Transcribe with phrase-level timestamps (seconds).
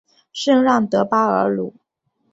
[0.33, 1.75] 圣让德巴尔鲁。